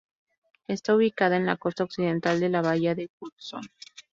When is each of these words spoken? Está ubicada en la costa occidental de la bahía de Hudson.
Está 0.67 0.95
ubicada 0.95 1.37
en 1.37 1.45
la 1.45 1.57
costa 1.57 1.83
occidental 1.83 2.39
de 2.39 2.49
la 2.49 2.63
bahía 2.63 2.95
de 2.95 3.11
Hudson. 3.19 3.61